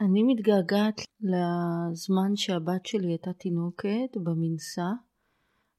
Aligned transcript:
אני 0.00 0.22
מתגעגעת 0.22 1.00
לזמן 1.20 2.36
שהבת 2.36 2.86
שלי 2.86 3.06
הייתה 3.06 3.32
תינוקת 3.32 4.16
במנסה. 4.16 4.86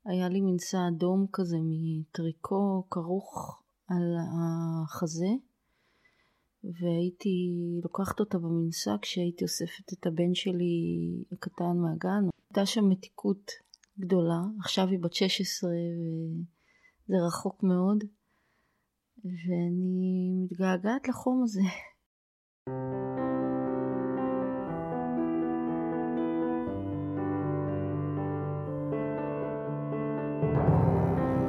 היה 0.05 0.29
לי 0.29 0.41
מנסה 0.41 0.77
אדום 0.87 1.25
כזה 1.33 1.57
מטריקו 1.63 2.83
כרוך 2.91 3.61
על 3.87 4.15
החזה, 4.33 5.27
והייתי 6.63 7.51
לוקחת 7.83 8.19
אותה 8.19 8.37
במנסה 8.37 8.91
כשהייתי 9.01 9.43
אוספת 9.43 9.93
את 9.93 10.07
הבן 10.07 10.33
שלי 10.33 10.75
הקטן 11.31 11.77
מהגן. 11.77 12.29
הייתה 12.49 12.65
שם 12.65 12.89
מתיקות 12.89 13.51
גדולה, 13.99 14.41
עכשיו 14.59 14.87
היא 14.87 14.99
בת 14.99 15.13
16 15.13 15.69
וזה 15.69 17.17
רחוק 17.27 17.63
מאוד, 17.63 18.03
ואני 19.25 20.31
מתגעגעת 20.43 21.07
לחום 21.07 21.43
הזה. 21.43 21.61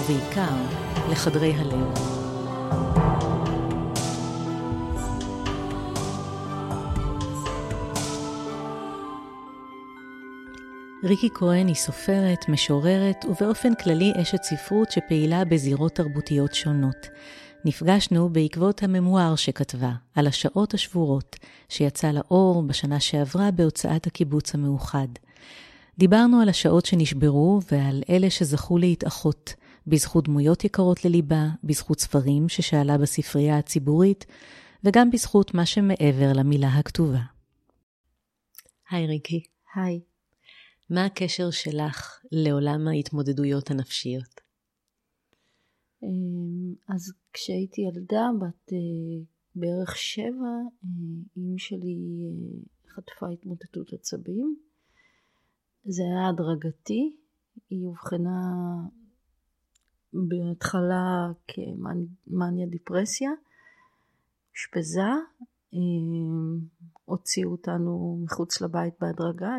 ובעיקר 0.00 0.56
לחדרי 1.10 1.52
הלב. 1.52 2.16
ריקי 11.04 11.28
כהן 11.34 11.66
היא 11.66 11.74
סופרת, 11.74 12.48
משוררת 12.48 13.24
ובאופן 13.24 13.74
כללי 13.74 14.12
אשת 14.22 14.42
ספרות 14.42 14.90
שפעילה 14.90 15.44
בזירות 15.44 15.94
תרבותיות 15.94 16.54
שונות. 16.54 17.06
נפגשנו 17.64 18.28
בעקבות 18.28 18.82
הממואר 18.82 19.36
שכתבה, 19.36 19.92
על 20.14 20.26
השעות 20.26 20.74
השבורות, 20.74 21.36
שיצא 21.68 22.10
לאור 22.10 22.62
בשנה 22.62 23.00
שעברה 23.00 23.50
בהוצאת 23.50 24.06
הקיבוץ 24.06 24.54
המאוחד. 24.54 25.08
דיברנו 25.98 26.40
על 26.40 26.48
השעות 26.48 26.86
שנשברו 26.86 27.60
ועל 27.70 28.02
אלה 28.10 28.30
שזכו 28.30 28.78
להתאחות, 28.78 29.54
בזכות 29.86 30.24
דמויות 30.24 30.64
יקרות 30.64 31.04
לליבה, 31.04 31.46
בזכות 31.64 32.00
ספרים 32.00 32.48
ששאלה 32.48 32.98
בספרייה 32.98 33.58
הציבורית, 33.58 34.26
וגם 34.84 35.10
בזכות 35.10 35.54
מה 35.54 35.66
שמעבר 35.66 36.32
למילה 36.34 36.68
הכתובה. 36.68 37.20
היי 38.90 39.06
ריקי. 39.06 39.44
היי. 39.74 40.00
מה 40.90 41.04
הקשר 41.04 41.50
שלך 41.50 42.20
לעולם 42.32 42.88
ההתמודדויות 42.88 43.70
הנפשיות? 43.70 44.40
אמ, 46.02 46.74
אז 46.88 47.12
כשהייתי 47.32 47.80
ילדה, 47.80 48.28
בת 48.40 48.72
אה, 48.72 49.24
בערך 49.54 49.96
שבע, 49.96 50.52
אימא 51.36 51.52
אה, 51.52 51.58
שלי 51.58 51.96
אה, 51.96 52.94
חטפה 52.94 53.26
התמוטטות 53.32 53.92
עצבים. 53.92 54.56
זה 55.84 56.02
היה 56.02 56.28
הדרגתי, 56.28 57.16
היא 57.70 57.84
אובחנה 57.86 58.40
בהתחלה 60.12 61.32
כמאניה 61.48 62.66
דיפרסיה, 62.66 63.30
אושפזה, 64.50 65.00
הוציאו 67.04 67.50
אותנו 67.50 68.18
מחוץ 68.24 68.60
לבית 68.60 68.94
בהדרגה, 69.00 69.54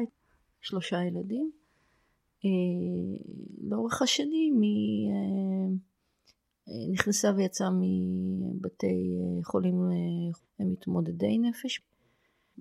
שלושה 0.62 1.03
ילדים. 1.03 1.52
לאורך 3.62 4.02
השנים 4.02 4.62
היא 4.62 5.12
נכנסה 6.91 7.31
ויצאה 7.35 7.69
מבתי 7.72 9.18
חולים 9.44 9.75
מתמודדי 10.59 11.38
נפש. 11.38 11.81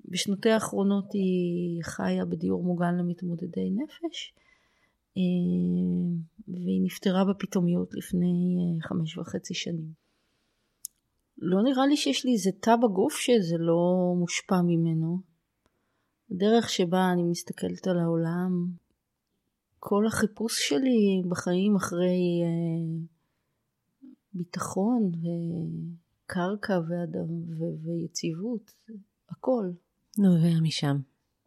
בשנותיה 0.04 0.54
האחרונות 0.54 1.12
היא 1.12 1.82
חיה 1.82 2.24
בדיור 2.24 2.64
מוגן 2.64 2.96
למתמודדי 2.98 3.70
נפש, 3.70 4.34
והיא 6.48 6.82
נפטרה 6.84 7.24
בפתאומיות 7.24 7.94
לפני 7.94 8.56
חמש 8.82 9.18
וחצי 9.18 9.54
שנים. 9.54 9.92
לא 11.38 11.62
נראה 11.62 11.86
לי 11.86 11.96
שיש 11.96 12.24
לי 12.24 12.32
איזה 12.32 12.50
תא 12.60 12.76
בגוף 12.76 13.16
שזה 13.16 13.56
לא 13.58 14.14
מושפע 14.18 14.62
ממנו. 14.62 15.18
הדרך 16.30 16.68
שבה 16.68 17.12
אני 17.12 17.22
מסתכלת 17.22 17.86
על 17.86 17.98
העולם, 17.98 18.66
כל 19.78 20.06
החיפוש 20.06 20.68
שלי 20.68 21.22
בחיים 21.28 21.76
אחרי 21.76 22.42
אה, 22.44 23.04
ביטחון 24.32 25.12
וקרקע 25.14 26.80
ואדם 26.88 27.30
ו- 27.58 27.84
ויציבות, 27.84 28.70
הכל. 29.30 29.70
נובע 30.18 30.60
משם. 30.62 30.96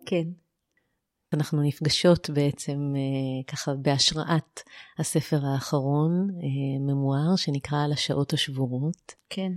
כן. 0.06 0.28
אנחנו 1.34 1.62
נפגשות 1.62 2.30
בעצם 2.30 2.94
אה, 2.96 3.44
ככה 3.48 3.74
בהשראת 3.74 4.62
הספר 5.00 5.46
האחרון, 5.46 6.30
אה, 6.44 6.80
ממואר, 6.80 7.36
שנקרא 7.36 7.84
על 7.84 7.92
השעות 7.92 8.34
השבורות. 8.34 9.14
כן. 9.30 9.52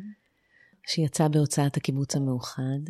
שיצא 0.86 1.28
בהוצאת 1.28 1.76
הקיבוץ 1.76 2.16
המאוחד. 2.16 2.80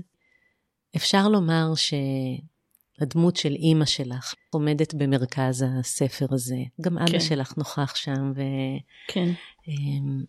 אפשר 0.96 1.28
לומר 1.28 1.72
שהדמות 1.74 3.36
של 3.36 3.52
אימא 3.52 3.84
שלך 3.84 4.34
עומדת 4.50 4.94
במרכז 4.94 5.64
הספר 5.68 6.26
הזה. 6.30 6.58
גם 6.80 6.98
אבא 6.98 7.10
כן. 7.10 7.20
שלך 7.20 7.56
נוכח 7.56 7.94
שם, 7.94 8.32
ו... 8.36 8.42
כן. 9.08 9.32
אמ, 9.68 10.24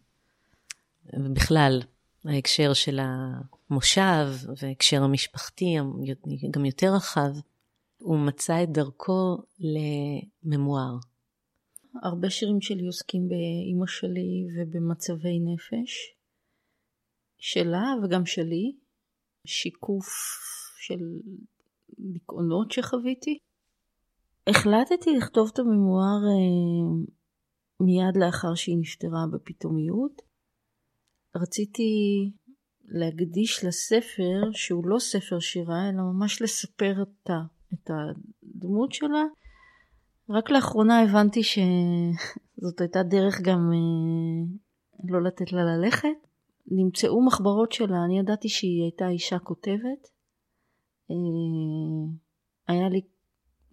ובכלל, 1.14 1.82
ההקשר 2.26 2.74
של 2.74 3.00
המושב 3.02 4.28
וההקשר 4.62 5.04
המשפחתי, 5.04 5.78
גם 6.52 6.66
יותר 6.66 6.94
רחב, 6.96 7.36
הוא 8.04 8.20
מצא 8.20 8.64
את 8.64 8.70
דרכו 8.70 9.38
לממואר. 9.60 10.98
הרבה 12.04 12.30
שירים 12.30 12.62
שלי 12.62 12.86
עוסקים 12.86 13.28
באימא 13.28 13.88
שלי 13.88 14.46
ובמצבי 14.56 15.40
נפש 15.40 16.16
שלה 17.38 17.94
וגם 18.04 18.26
שלי. 18.26 18.76
שיקוף 19.48 20.08
של 20.78 21.00
דיכאונות 22.00 22.72
שחוויתי. 22.72 23.38
החלטתי 24.48 25.10
לכתוב 25.18 25.50
את 25.54 25.60
הממואר 25.60 26.22
אה, 26.28 27.04
מיד 27.80 28.18
לאחר 28.26 28.56
שהיא 28.56 28.78
נפטרה 28.80 29.26
בפתאומיות. 29.34 30.22
רציתי 31.36 31.84
להקדיש 32.86 33.64
לספר, 33.64 34.52
שהוא 34.52 34.88
לא 34.88 35.00
ספר 35.00 35.40
שירה, 35.40 35.90
אלא 35.90 36.02
ממש 36.14 36.42
לספר 36.42 36.94
את, 37.02 37.30
את 37.74 37.90
הדמות 37.94 38.92
שלה. 38.92 39.24
רק 40.30 40.50
לאחרונה 40.50 41.02
הבנתי 41.02 41.42
שזאת 41.44 42.82
הייתה 42.82 43.04
דרך 43.04 43.42
גם 43.42 43.72
אה, 43.74 44.46
לא 45.10 45.24
לתת 45.24 45.52
לה 45.52 45.64
ללכת. 45.64 46.28
נמצאו 46.68 47.26
מחברות 47.26 47.72
שלה, 47.72 48.06
אני 48.06 48.20
ידעתי 48.20 48.50
שהיא 48.50 48.82
הייתה 48.82 49.10
אישה 49.10 49.40
כותבת. 49.40 50.08
אה, 51.12 51.16
היה 52.68 52.90
לי 52.90 53.02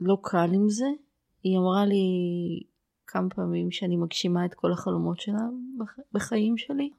לא 0.00 0.18
קל 0.22 0.50
עם 0.54 0.68
זה. 0.68 0.86
היא 1.42 1.58
אמרה 1.58 1.86
לי 1.86 2.04
כמה 3.06 3.28
פעמים 3.30 3.70
שאני 3.70 3.96
מגשימה 3.96 4.46
את 4.46 4.54
כל 4.54 4.72
החלומות 4.72 5.20
שלה 5.20 5.38
בחיים 6.12 6.58
שלי. 6.58 6.90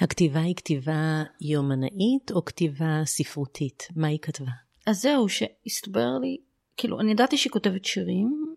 הכתיבה 0.00 0.40
היא 0.40 0.54
כתיבה 0.54 1.22
יומנאית 1.40 2.32
או 2.32 2.44
כתיבה 2.44 3.02
ספרותית? 3.04 3.88
מה 3.96 4.06
היא 4.06 4.18
כתבה? 4.22 4.50
אז 4.86 5.00
זהו, 5.00 5.28
שהסתבר 5.28 6.18
לי, 6.20 6.36
כאילו, 6.76 7.00
אני 7.00 7.10
ידעתי 7.10 7.36
שהיא 7.36 7.52
כותבת 7.52 7.84
שירים 7.84 8.54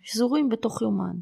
שזורים 0.00 0.48
בתוך 0.48 0.82
יומן. 0.82 1.16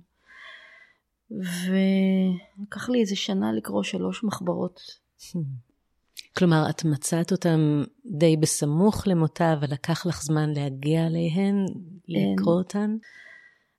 ולקח 1.31 2.88
לי 2.88 3.00
איזה 3.00 3.17
שנה 3.17 3.53
לקרוא 3.53 3.83
שלוש 3.83 4.25
מחברות. 4.25 4.81
כלומר, 6.37 6.71
את 6.71 6.85
מצאת 6.85 7.33
אותם 7.33 7.83
די 8.06 8.37
בסמוך 8.37 9.06
למותה, 9.06 9.53
אבל 9.53 9.67
לקח 9.73 10.06
לך 10.06 10.23
זמן 10.23 10.53
להגיע 10.53 11.06
אליהן, 11.06 11.65
לקרוא 12.09 12.55
אותן? 12.55 12.97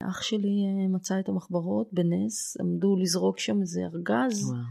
אח 0.04 0.22
שלי 0.22 0.66
אה, 0.66 0.88
מצא 0.88 1.20
את 1.20 1.30
המחברות 1.30 1.94
בנס, 1.94 2.58
עמדו 2.60 2.96
לזרוק 2.96 3.40
שם 3.40 3.62
איזה 3.62 3.82
ארגז. 3.82 4.50
וואו. 4.50 4.62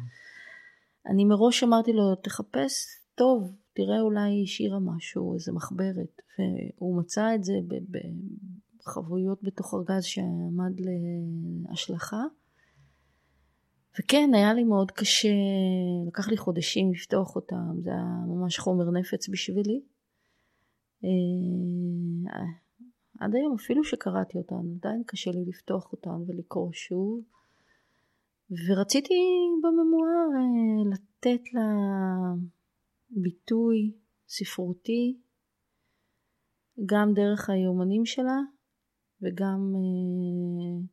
אני 1.06 1.25
מראש 1.25 1.62
אמרתי 1.62 1.93
לו, 1.93 2.15
תחפש 2.15 2.87
טוב, 3.15 3.53
תראה 3.76 4.00
אולי 4.00 4.31
היא 4.31 4.43
השאירה 4.43 4.78
משהו, 4.78 5.34
איזה 5.34 5.52
מחברת, 5.52 6.23
והוא 6.78 6.99
מצא 6.99 7.34
את 7.34 7.44
זה 7.44 7.55
בחבויות 8.81 9.43
בתוך 9.43 9.75
ארגז 9.75 10.05
שעמד 10.05 10.81
להשלכה. 11.69 12.23
וכן, 14.00 14.31
היה 14.34 14.55
לי 14.55 14.64
מאוד 14.64 14.90
קשה, 14.90 15.28
לקח 16.06 16.28
לי 16.28 16.37
חודשים 16.37 16.93
לפתוח 16.93 17.37
אותם, 17.37 17.81
זה 17.82 17.90
היה 17.90 18.25
ממש 18.26 18.58
חומר 18.58 18.90
נפץ 18.90 19.28
בשבילי. 19.28 19.81
אה, 21.05 22.44
עד 23.20 23.34
היום 23.34 23.55
אפילו 23.55 23.84
שקראתי 23.84 24.38
אותן, 24.38 24.70
עדיין 24.79 25.02
קשה 25.06 25.31
לי 25.31 25.44
לפתוח 25.46 25.93
אותן 25.93 26.20
ולקרוא 26.26 26.72
שוב. 26.72 27.20
ורציתי 28.50 29.14
בממואר 29.62 30.29
אה, 30.37 30.90
לתת 30.93 31.52
לה 31.55 31.62
ביטוי 33.17 33.93
ספרותי, 34.29 35.17
גם 36.87 37.13
דרך 37.15 37.51
היומנים 37.51 38.07
שלה 38.07 38.39
וגם 39.23 39.73
אה, 39.77 40.87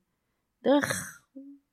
דרך 0.63 1.19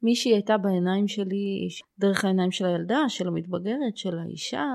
מי 0.02 0.14
שהיא 0.14 0.34
הייתה 0.34 0.58
בעיניים 0.58 1.08
שלי, 1.08 1.68
דרך 1.98 2.24
העיניים 2.24 2.50
של 2.52 2.66
הילדה, 2.66 2.98
של 3.08 3.28
המתבגרת, 3.28 3.96
של 3.96 4.18
האישה. 4.18 4.66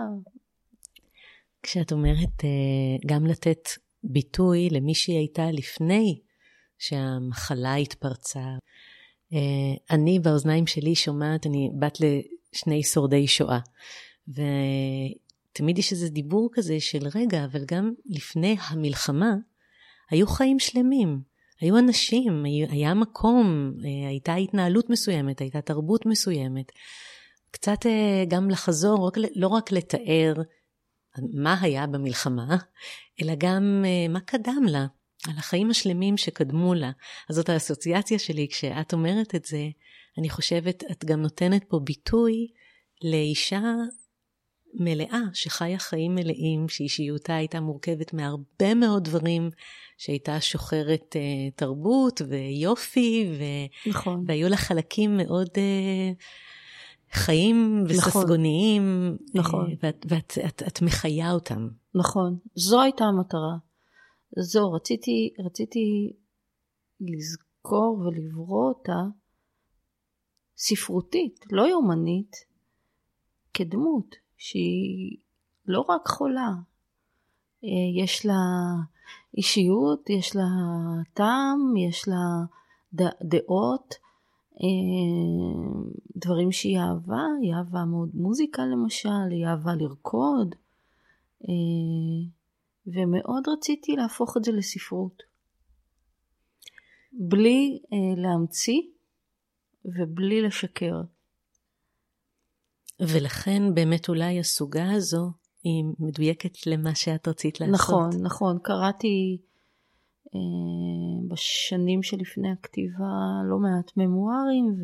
כשאת 1.64 1.92
אומרת 1.92 2.44
אה, 2.44 2.98
גם 3.06 3.26
לתת 3.26 3.70
ביטוי 4.04 4.70
למי 4.70 4.96
שהיא 4.96 5.18
הייתה 5.18 5.52
לפני 5.52 6.20
שהמחלה 6.78 7.76
התפרצה, 7.76 8.46
אה, 9.34 9.96
אני 9.96 10.20
באוזניים 10.20 10.68
שלי 10.68 10.96
שומעת, 10.96 11.46
אני 11.48 11.70
בת 11.80 11.98
לשני 12.00 12.84
שורדי 12.84 13.28
שואה, 13.28 13.60
ותמיד 15.56 15.78
יש 15.78 15.92
איזה 15.92 16.10
דיבור 16.10 16.50
כזה 16.54 16.80
של 16.80 17.08
רגע, 17.16 17.46
אבל 17.46 17.66
גם 17.66 17.94
לפני 18.06 18.58
המלחמה 18.68 19.36
היו 20.10 20.28
חיים 20.28 20.60
שלמים. 20.60 21.22
היו 21.62 21.78
אנשים, 21.78 22.44
היה 22.70 22.94
מקום, 22.94 23.74
אה, 23.86 24.08
הייתה 24.08 24.36
התנהלות 24.36 24.90
מסוימת, 24.90 25.42
הייתה 25.42 25.62
תרבות 25.62 26.06
מסוימת. 26.06 26.72
קצת 27.52 27.86
אה, 27.86 28.24
גם 28.28 28.50
לחזור, 28.50 29.12
לא 29.36 29.48
רק 29.48 29.72
לתאר 29.72 30.34
מה 31.34 31.62
היה 31.62 31.88
במלחמה, 31.88 32.58
אלא 33.22 33.34
גם 33.38 33.84
אה, 33.86 34.08
מה 34.08 34.20
קדם 34.20 34.64
לה, 34.68 34.86
על 35.28 35.38
החיים 35.38 35.70
השלמים 35.70 36.18
שקדמו 36.18 36.74
לה. 36.74 36.92
אז 37.30 37.36
זאת 37.36 37.50
האסוציאציה 37.50 38.20
שלי, 38.20 38.48
כשאת 38.48 38.94
אומרת 38.94 39.36
את 39.36 39.46
זה, 39.46 39.70
אני 40.18 40.30
חושבת, 40.30 40.84
את 40.92 41.06
גם 41.06 41.22
נותנת 41.22 41.64
פה 41.70 41.80
ביטוי 41.80 42.48
לאישה 43.04 43.74
מלאה, 44.80 45.22
שחיה 45.34 45.80
חיים 45.80 46.16
מלאים, 46.16 46.70
שאישיותה 46.70 47.36
הייתה 47.36 47.60
מורכבת 47.60 48.14
מהרבה 48.14 48.74
מאוד 48.76 49.04
דברים, 49.04 49.50
שהייתה 49.98 50.42
שוחרת 50.42 51.16
uh, 51.16 51.54
תרבות 51.56 52.22
ויופי, 52.30 53.30
ו... 53.40 53.44
נכון. 53.90 54.24
והיו 54.28 54.50
לה 54.50 54.58
חלקים 54.58 55.18
מאוד 55.18 55.48
uh, 55.48 56.22
חיים. 57.12 57.84
וססגוניים, 57.88 59.18
נכון. 59.34 59.72
Uh, 59.72 59.76
ואת, 59.84 60.06
ואת 60.10 60.38
את, 60.46 60.64
את 60.68 60.82
מחיה 60.82 61.32
אותם. 61.32 61.68
נכון, 61.96 62.38
זו 62.56 62.82
הייתה 62.82 63.04
המטרה. 63.04 63.56
זו, 64.40 64.72
רציתי, 64.72 65.34
רציתי 65.46 66.14
לזכור 67.02 68.00
ולברוא 68.00 68.68
אותה 68.68 69.02
ספרותית, 70.58 71.46
לא 71.52 71.62
יומנית, 71.62 72.36
כדמות. 73.54 74.25
שהיא 74.38 75.18
לא 75.68 75.86
רק 75.90 76.08
חולה, 76.08 76.52
אה, 77.64 78.04
יש 78.04 78.26
לה 78.26 78.34
אישיות, 79.38 80.10
יש 80.10 80.36
לה 80.36 80.44
טעם, 81.14 81.78
יש 81.78 82.08
לה 82.08 82.46
דעות, 83.22 83.96
אה, 84.54 85.90
דברים 86.16 86.52
שהיא 86.52 86.80
אהבה, 86.80 87.24
היא 87.42 87.54
אהבה 87.54 87.86
מאוד 87.86 88.10
מוזיקה 88.14 88.66
למשל, 88.66 89.30
היא 89.32 89.46
אהבה 89.46 89.76
לרקוד, 89.76 90.56
אה, 91.44 92.30
ומאוד 92.88 93.44
רציתי 93.48 93.96
להפוך 93.96 94.38
את 94.38 94.44
זה 94.44 94.52
לספרות. 94.52 95.24
בלי 97.14 97.80
להמציא 98.18 98.82
ובלי 99.86 100.42
לשקר. 100.42 101.02
ולכן 103.00 103.74
באמת 103.74 104.10
אולי 104.10 104.40
הסוגה 104.40 104.92
הזו 104.92 105.32
היא 105.64 105.84
מדויקת 106.00 106.68
למה 106.68 106.96
שאת 106.96 107.28
רצית 107.28 107.60
לעשות. 107.60 107.76
נכון, 107.76 108.10
נכון. 108.22 108.58
קראתי 108.64 109.38
אה, 110.36 111.28
בשנים 111.28 112.04
שלפני 112.04 112.52
הכתיבה 112.52 113.42
לא 113.50 113.58
מעט 113.58 113.92
ממוארים 113.98 114.76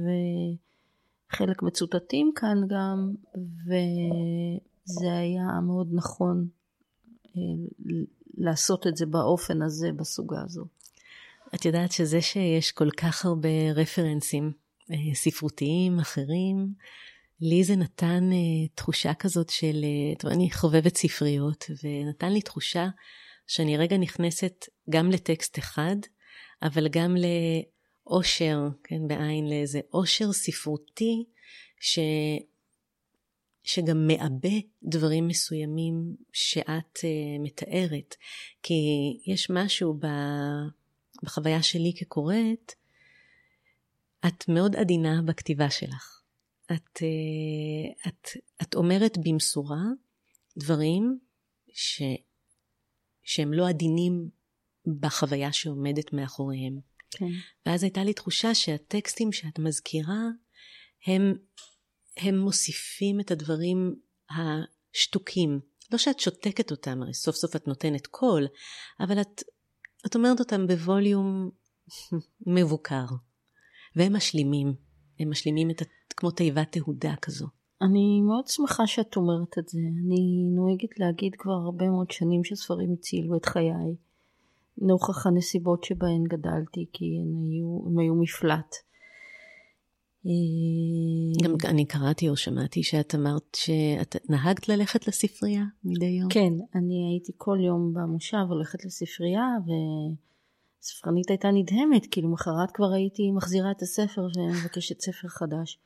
וחלק 1.32 1.64
מצוטטים 1.64 2.32
כאן 2.36 2.58
גם, 2.68 3.14
וזה 3.66 5.14
היה 5.14 5.60
מאוד 5.68 5.88
נכון 5.94 6.48
אה, 7.28 7.42
לעשות 8.38 8.88
את 8.88 8.98
זה 8.98 9.06
באופן 9.06 9.62
הזה, 9.62 9.92
בסוגה 9.92 10.42
הזו. 10.46 10.66
את 11.56 11.66
יודעת 11.66 11.92
שזה 11.92 12.22
שיש 12.22 12.72
כל 12.72 12.90
כך 12.90 13.26
הרבה 13.26 13.72
רפרנסים 13.76 14.52
אה, 14.92 14.96
ספרותיים 15.14 16.00
אחרים, 16.00 16.74
לי 17.42 17.64
זה 17.64 17.76
נתן 17.76 18.30
uh, 18.32 18.70
תחושה 18.76 19.14
כזאת 19.14 19.50
של, 19.50 19.86
uh, 20.24 20.28
אני 20.28 20.52
חובבת 20.52 20.98
ספריות, 20.98 21.66
ונתן 21.84 22.34
לי 22.34 22.42
תחושה 22.42 22.88
שאני 23.48 23.78
רגע 23.78 23.98
נכנסת 23.98 24.66
גם 24.90 25.12
לטקסט 25.12 25.60
אחד, 25.60 25.96
אבל 26.64 26.88
גם 26.88 27.16
לאושר, 28.06 28.60
כן, 28.84 29.08
בעין, 29.08 29.50
לאיזה 29.50 29.80
אושר 29.94 30.32
ספרותי, 30.32 31.26
ש... 31.80 32.00
שגם 33.64 34.08
מעבה 34.08 34.60
דברים 34.84 35.28
מסוימים 35.28 36.16
שאת 36.34 36.98
uh, 36.98 37.40
מתארת. 37.40 38.16
כי 38.64 38.74
יש 39.28 39.50
משהו 39.50 39.94
ב... 39.94 40.08
בחוויה 41.24 41.64
שלי 41.64 41.94
כקוראת, 42.00 42.74
את 44.28 44.48
מאוד 44.48 44.76
עדינה 44.76 45.22
בכתיבה 45.26 45.70
שלך. 45.70 46.21
את, 46.74 47.02
אה, 47.02 48.10
את, 48.10 48.28
את 48.62 48.76
אומרת 48.76 49.18
במשורה 49.24 49.84
דברים 50.58 51.20
ש, 51.74 52.02
שהם 53.24 53.54
לא 53.54 53.70
עדינים 53.70 54.30
בחוויה 55.00 55.54
שעומדת 55.54 56.14
מאחוריהם. 56.14 56.80
כן. 57.12 57.26
ואז 57.66 57.84
הייתה 57.84 58.04
לי 58.04 58.14
תחושה 58.14 58.56
שהטקסטים 58.56 59.32
שאת 59.32 59.60
מזכירה, 59.60 60.22
הם, 61.08 61.34
הם 62.18 62.40
מוסיפים 62.40 63.20
את 63.20 63.32
הדברים 63.32 63.96
השתוקים. 64.30 65.60
לא 65.92 65.98
שאת 65.98 66.20
שותקת 66.20 66.72
אותם, 66.72 67.02
הרי 67.02 67.14
סוף 67.14 67.36
סוף 67.36 67.56
את 67.56 67.68
נותנת 67.68 68.08
קול, 68.08 68.48
אבל 69.00 69.22
את, 69.22 69.44
את 70.06 70.16
אומרת 70.16 70.40
אותם 70.40 70.68
בווליום 70.68 71.50
מבוקר. 72.56 73.06
והם 73.96 74.16
משלימים, 74.16 74.74
הם 75.20 75.30
משלימים 75.30 75.70
את, 75.70 75.82
כמו 76.14 76.32
תיבת 76.32 76.72
תהודה 76.72 77.14
כזו. 77.22 77.48
אני 77.82 78.22
מאוד 78.22 78.48
שמחה 78.48 78.88
שאת 78.88 79.16
אומרת 79.16 79.58
את 79.60 79.68
זה. 79.68 79.80
אני 79.80 80.44
נוהגת 80.56 81.00
להגיד 81.00 81.36
כבר 81.38 81.54
הרבה 81.54 81.90
מאוד 81.90 82.12
שנים 82.12 82.44
שספרים 82.44 82.94
הצילו 82.94 83.38
את 83.38 83.46
חיי, 83.46 83.96
נוכח 84.78 85.28
הנסיבות 85.28 85.84
שבהן 85.84 86.24
גדלתי, 86.24 86.86
כי 86.94 87.06
הם 87.06 87.36
היו, 87.36 87.88
הם 87.88 88.00
היו 88.00 88.16
מפלט. 88.16 88.76
אה, 90.26 91.44
גם 91.44 91.56
אני 91.66 91.86
קראתי 91.86 92.30
או 92.30 92.36
שמעתי 92.36 92.84
שאת 92.84 93.16
אמרת 93.16 93.56
שאת 93.56 94.16
נהגת 94.30 94.70
ללכת 94.70 95.08
לספרייה 95.08 95.64
מדי 95.84 96.06
יום. 96.06 96.30
כן, 96.30 96.54
אני 96.76 97.10
הייתי 97.12 97.32
כל 97.38 97.58
יום 97.66 97.94
במושב 97.94 98.46
הולכת 98.50 98.86
לספרייה, 98.86 99.48
וספרנית 100.82 101.30
הייתה 101.30 101.48
נדהמת, 101.52 102.06
כאילו 102.12 102.32
מחרת 102.32 102.72
כבר 102.74 102.92
הייתי 102.94 103.32
מחזירה 103.32 103.72
את 103.72 103.82
הספר 103.82 104.22
ומבקשת 104.38 105.02
ספר 105.02 105.28
חדש. 105.28 105.80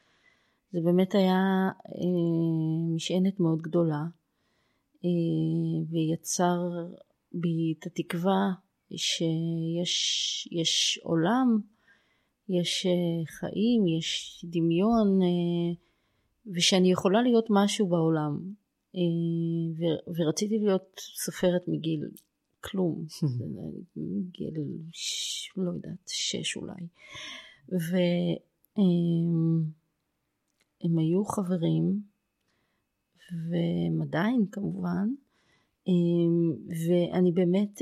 זה 0.75 0.81
באמת 0.81 1.15
היה 1.15 1.69
אה, 1.87 2.95
משענת 2.95 3.39
מאוד 3.39 3.61
גדולה, 3.61 4.03
אה, 5.05 5.09
ויצר 5.89 6.59
בי 7.31 7.73
את 7.79 7.85
התקווה 7.85 8.53
שיש 8.95 10.47
יש 10.51 10.99
עולם, 11.03 11.59
יש 12.49 12.85
אה, 12.85 13.25
חיים, 13.25 13.87
יש 13.87 14.45
דמיון, 14.49 15.19
ושאני 16.55 16.91
יכולה 16.91 17.21
להיות 17.21 17.45
משהו 17.49 17.87
בעולם. 17.87 18.39
ורציתי 20.07 20.59
להיות 20.59 21.01
סופרת 21.25 21.61
מגיל 21.67 22.09
כלום, 22.61 23.05
מגיל, 23.95 24.53
לא 25.57 25.71
יודעת, 25.71 26.07
שש 26.07 26.57
אולי. 26.57 26.87
ו... 27.71 27.97
אה, 30.85 30.91
הם 30.91 30.97
היו 30.97 31.25
חברים, 31.25 32.01
והם 33.31 34.01
עדיין 34.01 34.45
כמובן, 34.51 35.07
ואני 36.67 37.31
באמת 37.31 37.81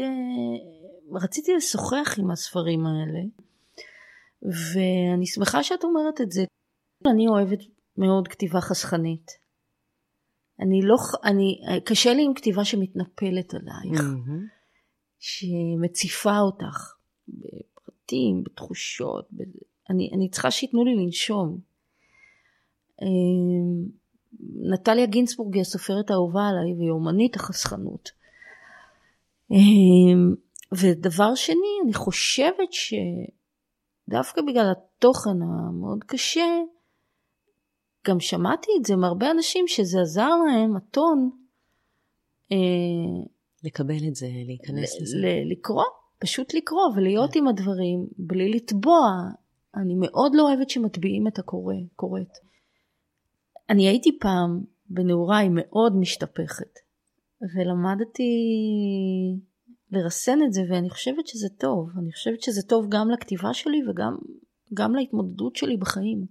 רציתי 1.11 1.51
לשוחח 1.57 2.15
עם 2.19 2.31
הספרים 2.31 2.79
האלה, 2.85 3.21
ואני 4.41 5.25
שמחה 5.25 5.63
שאת 5.63 5.83
אומרת 5.83 6.21
את 6.21 6.31
זה. 6.31 6.43
אני 7.05 7.27
אוהבת 7.27 7.59
מאוד 7.97 8.27
כתיבה 8.27 8.61
חסכנית. 8.61 9.31
אני 10.59 10.81
לא, 10.83 10.95
אני, 11.23 11.59
קשה 11.85 12.13
לי 12.13 12.23
עם 12.25 12.33
כתיבה 12.33 12.65
שמתנפלת 12.65 13.53
עלייך, 13.53 14.01
mm-hmm. 14.01 14.41
שמציפה 15.19 16.39
אותך 16.39 16.93
בפרטים, 17.27 18.43
בתחושות. 18.43 19.27
ב... 19.31 19.41
אני, 19.89 20.09
אני 20.15 20.29
צריכה 20.29 20.51
שייתנו 20.51 20.85
לי 20.85 20.95
לנשום. 20.95 21.72
אמ, 23.01 23.85
נטליה 24.71 25.05
גינסבורג 25.05 25.53
היא 25.53 25.61
הסופרת 25.61 26.11
האהובה 26.11 26.41
עליי 26.47 26.73
והיא 26.77 26.89
אומנית 26.89 27.35
החסכנות. 27.35 28.09
אמ, 29.51 30.33
ודבר 30.71 31.35
שני, 31.35 31.73
אני 31.83 31.93
חושבת 31.93 32.69
שדווקא 32.71 34.41
בגלל 34.41 34.71
התוכן 34.71 35.41
המאוד 35.41 36.03
קשה, 36.03 36.61
גם 38.07 38.19
שמעתי 38.19 38.67
את 38.79 38.85
זה 38.85 38.95
מהרבה 38.95 39.31
אנשים 39.31 39.67
שזה 39.67 40.01
עזר 40.01 40.29
להם, 40.47 40.75
הטון. 40.75 41.29
אה, 42.51 42.57
לקבל 43.63 44.07
את 44.07 44.15
זה, 44.15 44.27
להיכנס 44.45 45.01
לזה. 45.01 45.17
לקרוא, 45.45 45.83
פשוט 46.19 46.53
לקרוא 46.53 46.81
ולהיות 46.95 47.33
כן. 47.33 47.39
עם 47.39 47.47
הדברים 47.47 48.07
בלי 48.17 48.49
לטבוע. 48.49 48.99
אני 49.75 49.93
מאוד 49.95 50.31
לא 50.35 50.43
אוהבת 50.43 50.69
שמטביעים 50.69 51.27
את 51.27 51.39
הקורא, 51.39 51.75
קוראת. 51.95 52.37
אני 53.73 53.87
הייתי 53.87 54.19
פעם 54.19 54.63
בנעוריי 54.89 55.49
מאוד 55.51 55.95
משתפכת, 55.95 56.79
ולמדתי 57.55 58.33
לרסן 59.91 60.39
את 60.47 60.53
זה, 60.53 60.61
ואני 60.69 60.89
חושבת 60.89 61.27
שזה 61.27 61.47
טוב. 61.59 61.89
אני 61.99 62.11
חושבת 62.11 62.41
שזה 62.41 62.61
טוב 62.61 62.85
גם 62.89 63.09
לכתיבה 63.09 63.53
שלי 63.53 63.81
וגם 64.71 64.95
להתמודדות 64.95 65.55
שלי 65.55 65.77
בחיים. 65.77 66.25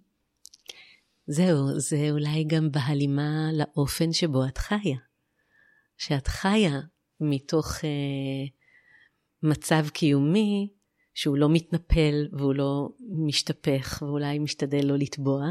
זהו, 1.27 1.81
זה 1.81 2.09
אולי 2.11 2.45
גם 2.45 2.71
בהלימה 2.71 3.51
לאופן 3.53 4.13
שבו 4.13 4.45
את 4.45 4.59
חיה. 4.59 4.99
שאת 5.97 6.27
חיה 6.27 6.81
מתוך 7.21 7.85
אה, 7.85 8.45
מצב 9.43 9.89
קיומי 9.89 10.69
שהוא 11.15 11.37
לא 11.37 11.49
מתנפל 11.49 12.29
והוא 12.33 12.55
לא 12.55 12.89
משתפך 13.27 14.03
ואולי 14.07 14.39
משתדל 14.39 14.87
לא 14.87 14.97
לטבוע. 14.97 15.51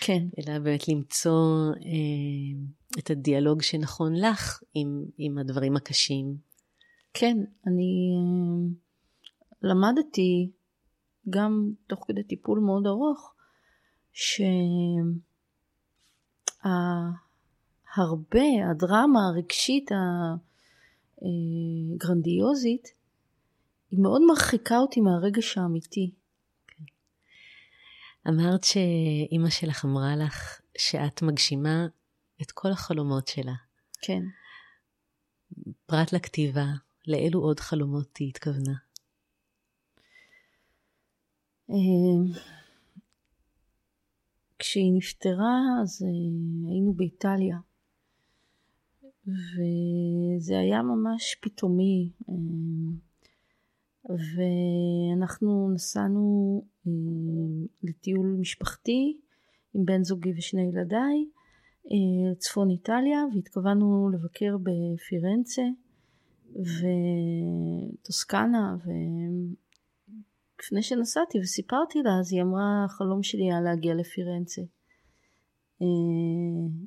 כן. 0.00 0.22
אלא 0.38 0.58
באמת 0.58 0.88
למצוא 0.88 1.72
אה, 1.76 2.60
את 2.98 3.10
הדיאלוג 3.10 3.62
שנכון 3.62 4.14
לך 4.16 4.62
עם, 4.74 5.04
עם 5.18 5.38
הדברים 5.38 5.76
הקשים. 5.76 6.36
כן, 7.14 7.36
אני 7.66 8.10
אה, 8.16 8.68
למדתי 9.62 10.50
גם 11.30 11.72
תוך 11.86 12.04
כדי 12.08 12.22
טיפול 12.22 12.58
מאוד 12.58 12.86
ארוך, 12.86 13.34
שהרבה, 14.12 14.46
הדרמה 18.70 19.20
הרגשית 19.28 19.90
הגרנדיוזית, 21.22 22.88
היא 23.90 24.00
מאוד 24.00 24.22
מרחיקה 24.28 24.78
אותי 24.78 25.00
מהרגש 25.00 25.58
האמיתי. 25.58 26.10
אמרת 28.28 28.64
שאימא 28.64 29.50
שלך 29.50 29.84
אמרה 29.84 30.16
לך 30.16 30.60
שאת 30.78 31.22
מגשימה 31.22 31.86
את 32.42 32.50
כל 32.50 32.68
החלומות 32.72 33.28
שלה. 33.28 33.54
כן. 34.02 34.22
פרט 35.86 36.12
לכתיבה, 36.12 36.66
לאילו 37.06 37.40
עוד 37.40 37.60
חלומות 37.60 38.16
היא 38.16 38.28
התכוונה? 38.28 38.74
אה, 41.70 42.40
כשהיא 44.58 44.92
נפטרה 44.96 45.60
אז 45.82 46.02
אה, 46.02 46.08
היינו 46.70 46.92
באיטליה 46.96 47.58
וזה 49.26 50.58
היה 50.58 50.82
ממש 50.82 51.36
פתאומי 51.40 52.10
אה, 52.28 52.34
ואנחנו 54.10 55.70
נסענו 55.74 56.64
לטיול 57.82 58.36
משפחתי 58.40 59.18
עם 59.74 59.84
בן 59.84 60.04
זוגי 60.04 60.32
ושני 60.36 60.62
ילדיי 60.62 61.26
לצפון 62.32 62.70
איטליה 62.70 63.24
והתכוונו 63.34 64.10
לבקר 64.12 64.56
בפירנצה 64.62 65.62
וטוסקנה 68.00 68.76
לפני 70.62 70.82
שנסעתי 70.82 71.38
וסיפרתי 71.40 71.98
לה, 72.02 72.10
אז 72.20 72.32
היא 72.32 72.42
אמרה, 72.42 72.84
החלום 72.84 73.22
שלי 73.22 73.42
היה 73.42 73.60
להגיע 73.60 73.94
לפירנצה. 73.94 74.62
אה, 75.82 75.86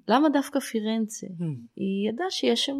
למה 0.08 0.30
דווקא 0.30 0.60
פירנצה? 0.60 1.28
Mm. 1.28 1.44
היא 1.76 2.10
ידעה 2.10 2.30
שיש 2.30 2.66
שם 2.66 2.78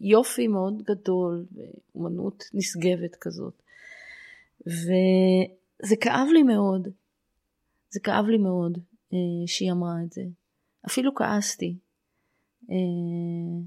יופי 0.00 0.48
מאוד 0.48 0.82
גדול, 0.82 1.46
ואומנות 1.94 2.44
נשגבת 2.54 3.16
כזאת. 3.20 3.62
וזה 5.82 5.96
כאב 6.00 6.28
לי 6.32 6.42
מאוד, 6.42 6.88
זה 7.90 8.00
כאב 8.00 8.24
לי 8.24 8.38
מאוד 8.38 8.78
אה, 9.12 9.46
שהיא 9.46 9.72
אמרה 9.72 9.94
את 10.06 10.12
זה. 10.12 10.22
אפילו 10.86 11.14
כעסתי. 11.14 11.78
אה, 12.70 13.62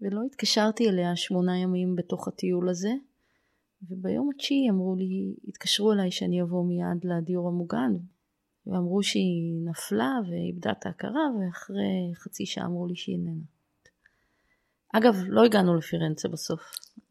ולא 0.00 0.20
התקשרתי 0.26 0.88
אליה 0.88 1.16
שמונה 1.16 1.58
ימים 1.58 1.96
בתוך 1.96 2.28
הטיול 2.28 2.68
הזה. 2.68 2.90
וביום 3.82 4.30
התשיעי 4.34 4.70
אמרו 4.70 4.96
לי, 4.96 5.34
התקשרו 5.48 5.92
אליי 5.92 6.10
שאני 6.10 6.42
אבוא 6.42 6.64
מיד 6.66 7.04
לדיור 7.04 7.48
המוגן, 7.48 7.92
ואמרו 8.66 9.02
שהיא 9.02 9.60
נפלה 9.64 10.12
ואיבדה 10.30 10.70
את 10.70 10.86
ההכרה, 10.86 11.22
ואחרי 11.40 12.12
חצי 12.14 12.46
שעה 12.46 12.66
אמרו 12.66 12.86
לי 12.86 12.96
שהיא 12.96 13.16
איננה. 13.16 13.44
אגב, 14.92 15.14
לא 15.26 15.44
הגענו 15.44 15.76
לפירנצה 15.76 16.28
בסוף. 16.28 16.60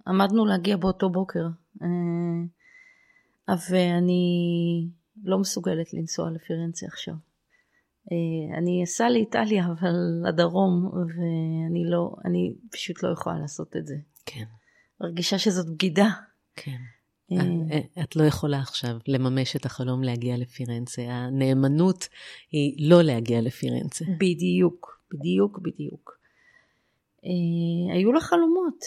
עמדנו 0.08 0.46
להגיע 0.46 0.78
באותו 0.78 1.10
בוקר. 1.10 1.48
ואני 3.70 4.88
לא 5.24 5.40
מסוגלת 5.40 5.94
לנסוע 5.94 6.30
לפירנצה 6.32 6.86
עכשיו. 6.86 7.14
אה, 8.12 8.58
אני 8.58 8.84
אסע 8.84 9.10
לאיטליה, 9.10 9.66
אבל 9.66 9.96
לדרום, 10.30 10.92
ואני 10.94 11.90
לא, 11.90 12.16
אני 12.26 12.54
פשוט 12.72 13.04
לא 13.04 13.10
יכולה 13.10 13.40
לעשות 13.40 13.76
את 13.78 13.88
זה. 13.88 13.96
כן. 14.26 14.44
מרגישה 15.02 15.40
שזאת 15.40 15.70
בגידה. 15.70 16.10
כן. 16.56 16.78
אה. 17.32 17.38
אה, 17.72 18.04
את 18.04 18.16
לא 18.16 18.24
יכולה 18.24 18.60
עכשיו 18.60 18.98
לממש 19.08 19.56
את 19.56 19.66
החלום 19.66 20.04
להגיע 20.04 20.38
לפירנצה. 20.38 21.02
הנאמנות 21.02 22.08
היא 22.52 22.90
לא 22.90 23.02
להגיע 23.02 23.42
לפירנצה. 23.42 24.06
בדיוק, 24.18 25.02
בדיוק, 25.12 25.60
בדיוק. 25.60 26.18
היו 27.94 28.12
לה 28.14 28.22
חלומות, 28.22 28.86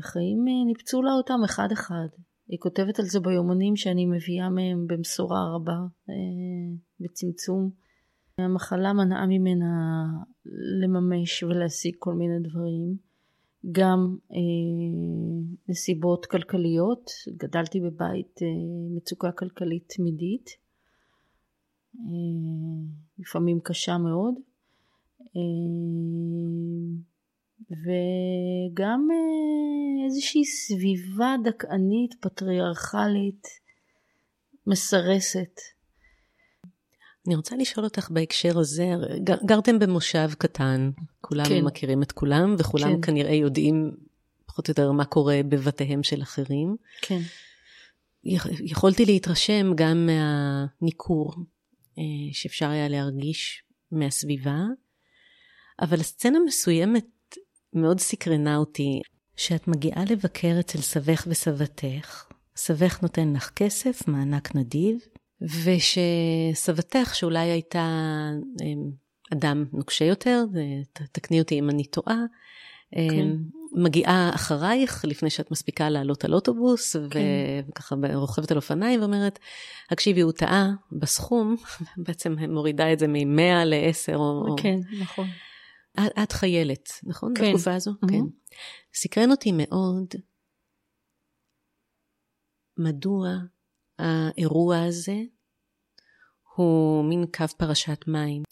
חיים 0.00 0.44
ניפצו 0.66 1.02
לה 1.02 1.12
אותם 1.12 1.40
אחד-אחד. 1.44 2.08
היא 2.48 2.58
כותבת 2.58 2.98
על 2.98 3.04
זה 3.04 3.20
ביומנים 3.20 3.76
שאני 3.76 4.06
מביאה 4.06 4.50
מהם 4.50 4.86
במשורה 4.86 5.54
רבה, 5.54 5.78
בצמצום. 7.00 7.70
המחלה 8.38 8.92
מנעה 8.92 9.26
ממנה 9.26 10.04
לממש 10.82 11.42
ולהשיג 11.42 11.94
כל 11.98 12.14
מיני 12.14 12.38
דברים. 12.48 12.96
גם 13.72 14.16
אה, 14.32 14.38
נסיבות 15.68 16.26
כלכליות, 16.26 17.10
גדלתי 17.36 17.80
בבית 17.80 18.42
אה, 18.42 18.46
מצוקה 18.96 19.32
כלכלית 19.32 19.92
תמידית, 19.96 20.50
אה, 21.96 22.02
לפעמים 23.18 23.60
קשה 23.60 23.98
מאוד, 23.98 24.34
אה, 25.36 25.40
וגם 27.70 29.08
אה, 29.10 30.06
איזושהי 30.06 30.44
סביבה 30.44 31.34
דכאנית, 31.44 32.14
פטריארכלית, 32.20 33.46
מסרסת. 34.66 35.60
אני 37.26 37.34
רוצה 37.36 37.56
לשאול 37.56 37.84
אותך 37.84 38.10
בהקשר 38.10 38.58
הזה, 38.58 38.84
גרתם 39.46 39.78
במושב 39.78 40.30
קטן, 40.38 40.90
כולם 41.20 41.44
כן. 41.44 41.64
מכירים 41.64 42.02
את 42.02 42.12
כולם, 42.12 42.54
וכולם 42.58 42.94
כן. 42.94 43.00
כנראה 43.02 43.34
יודעים 43.34 43.90
פחות 44.46 44.68
או 44.68 44.70
יותר 44.70 44.92
מה 44.92 45.04
קורה 45.04 45.40
בבתיהם 45.48 46.02
של 46.02 46.22
אחרים. 46.22 46.76
כן. 47.02 47.20
יכולתי 48.64 49.04
להתרשם 49.04 49.72
גם 49.74 50.06
מהניכור 50.06 51.34
אה, 51.98 52.02
שאפשר 52.32 52.68
היה 52.70 52.88
להרגיש 52.88 53.62
מהסביבה, 53.92 54.58
אבל 55.80 56.00
הסצנה 56.00 56.38
מסוימת 56.46 57.06
מאוד 57.72 58.00
סקרנה 58.00 58.56
אותי, 58.56 59.00
שאת 59.36 59.68
מגיעה 59.68 60.04
לבקר 60.10 60.56
אצל 60.60 60.78
סבך 60.78 61.26
וסבתך, 61.30 62.24
סבך 62.56 63.02
נותן 63.02 63.32
לך 63.32 63.50
כסף, 63.56 64.08
מענק 64.08 64.54
נדיב, 64.54 64.98
ושסבתך, 65.42 67.14
שאולי 67.14 67.48
הייתה 67.50 67.88
אמ, 68.62 68.90
אדם 69.32 69.64
נוקשה 69.72 70.04
יותר, 70.04 70.44
תקני 71.12 71.40
אותי 71.40 71.58
אם 71.58 71.70
אני 71.70 71.84
טועה, 71.84 72.24
כן. 72.94 73.28
מגיעה 73.72 74.30
אחרייך 74.34 75.04
לפני 75.04 75.30
שאת 75.30 75.50
מספיקה 75.50 75.88
לעלות 75.88 76.24
על 76.24 76.34
אוטובוס, 76.34 76.96
כן. 77.10 77.20
וככה 77.68 77.94
רוכבת 78.14 78.50
על 78.50 78.56
אופניים 78.56 79.00
ואומרת, 79.00 79.38
תקשיבי, 79.88 80.20
הוא 80.20 80.32
טעה 80.32 80.70
בסכום, 80.92 81.56
בעצם 82.06 82.36
מורידה 82.48 82.92
את 82.92 82.98
זה 82.98 83.08
מ-100 83.08 83.64
ל-10 83.64 84.14
או... 84.14 84.56
כן, 84.56 84.78
נכון. 85.00 85.26
את, 85.98 86.12
את 86.22 86.32
חיילת, 86.32 86.88
נכון? 87.02 87.34
כן. 87.34 87.44
בתקופה 87.48 87.74
הזו? 87.74 87.90
Mm-hmm. 87.90 88.08
כן. 88.10 88.24
סקרן 88.94 89.30
אותי 89.30 89.52
מאוד 89.52 90.06
מדוע 92.78 93.28
האירוע 93.98 94.84
הזה 94.84 95.16
הוא 96.56 97.04
מין 97.04 97.24
קו 97.36 97.44
פרשת 97.58 98.00
מים. 98.06 98.42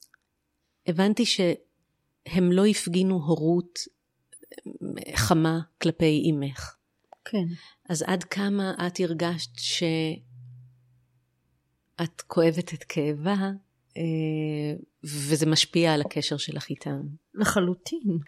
הבנתי 0.87 1.27
שהם 1.27 2.53
לא 2.53 2.67
הפגינו 2.67 3.15
הורות 3.15 3.79
חמה 5.15 5.61
כלפי 5.83 6.23
אימך. 6.25 6.77
כן. 7.25 7.47
אז 7.89 8.03
עד 8.03 8.25
כמה 8.25 8.75
את 8.87 9.01
הרגשת 9.01 9.51
שאת 9.59 10.11
כואבת 12.27 12.75
את 12.75 12.85
כאבה, 12.85 13.33
אה, 13.33 13.51
וזה 15.05 15.47
משפיע 15.47 15.95
על 15.95 16.01
הקשר 16.01 16.37
שלך 16.37 16.69
איתם? 16.69 17.01
לחלוטין. 17.35 18.19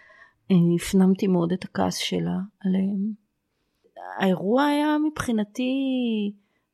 אה, 0.51 0.57
הפנמתי 0.77 1.27
מאוד 1.27 1.53
את 1.53 1.65
הכעס 1.65 1.97
שלה 1.97 2.39
עליהם. 2.61 3.13
האירוע 4.19 4.65
היה 4.65 4.97
מבחינתי 5.11 5.73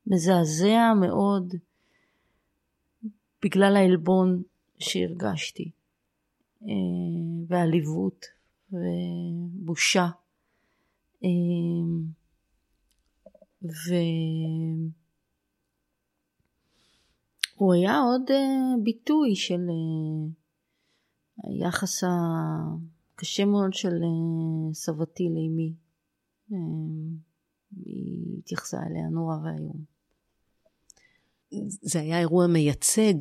מזעזע 0.07 0.93
מאוד 1.01 1.53
בגלל 3.43 3.75
העלבון 3.75 4.43
שהרגשתי, 4.79 5.71
אה, 6.63 6.67
ועליבות 7.47 8.25
ובושה. 8.71 10.07
אה, 11.23 11.29
והוא 17.57 17.73
היה 17.73 17.99
עוד 17.99 18.21
אה, 18.31 18.83
ביטוי 18.83 19.35
של 19.35 19.61
היחס 21.43 22.03
הקשה 22.03 23.45
מאוד 23.45 23.73
של 23.73 23.95
סבתי 24.73 25.23
לאמי. 25.23 25.73
היא 27.85 28.39
התייחסה 28.39 28.77
אליה 28.77 29.07
נורא 29.11 29.35
ואיום. 29.43 29.95
זה 31.81 31.99
היה 31.99 32.19
אירוע 32.19 32.47
מייצג 32.47 33.13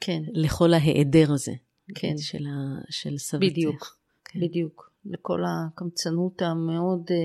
כן. 0.00 0.22
לכל 0.32 0.74
ההיעדר 0.74 1.32
הזה. 1.32 1.52
כן. 1.94 2.18
של, 2.18 2.46
ה, 2.46 2.82
של 2.90 3.18
סבתך. 3.18 3.44
בדיוק, 3.50 3.98
כן. 4.24 4.40
בדיוק. 4.40 4.92
לכל 5.04 5.42
הקמצנות 5.46 6.42
המאוד, 6.42 7.10
אה, 7.10 7.16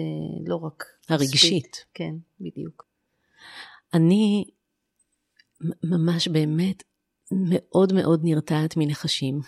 לא 0.48 0.56
רק... 0.56 0.84
הרגשית. 1.10 1.66
ספית. 1.66 1.86
כן, 1.94 2.16
בדיוק. 2.42 2.86
אני 3.94 4.46
ממש 5.84 6.28
באמת 6.28 6.84
מאוד 7.32 7.94
מאוד 7.94 8.22
נרתעת 8.24 8.74
מנחשים. 8.78 9.40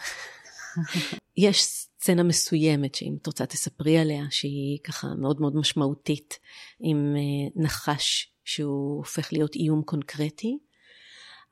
יש 1.37 1.63
סצנה 1.63 2.23
מסוימת 2.23 2.95
שאם 2.95 3.17
את 3.21 3.27
רוצה 3.27 3.45
תספרי 3.45 3.97
עליה, 3.97 4.25
שהיא 4.29 4.79
ככה 4.83 5.07
מאוד 5.17 5.41
מאוד 5.41 5.55
משמעותית, 5.55 6.39
עם 6.79 7.15
אה, 7.15 7.63
נחש 7.63 8.33
שהוא 8.43 8.97
הופך 8.97 9.33
להיות 9.33 9.55
איום 9.55 9.81
קונקרטי, 9.83 10.57